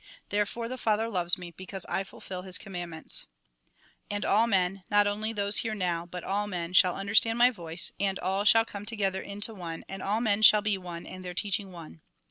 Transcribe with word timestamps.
There 0.29 0.47
fore 0.47 0.67
the 0.67 0.79
Father 0.79 1.07
loves 1.07 1.37
me, 1.37 1.51
because 1.51 1.85
I 1.85 2.03
fulfil 2.03 2.41
His 2.41 2.57
com 2.57 2.73
mandments." 2.73 3.27
And 4.09 4.25
all 4.25 4.47
men, 4.47 4.83
not 4.89 5.05
only 5.05 5.31
those 5.31 5.57
here 5.57 5.75
now, 5.75 6.07
but 6.07 6.23
all 6.23 6.47
men, 6.47 6.73
shall 6.73 6.95
understand 6.95 7.37
my 7.37 7.51
voice; 7.51 7.91
and 7.99 8.17
all 8.17 8.43
sliall 8.43 8.65
come 8.65 8.87
together 8.87 9.21
into 9.21 9.53
one, 9.53 9.83
and 9.87 10.01
all 10.01 10.19
men 10.19 10.41
shall 10.41 10.63
be 10.63 10.75
one, 10.75 11.05
and 11.05 11.23
their 11.23 11.35
teaching 11.35 11.71
one." 11.71 12.01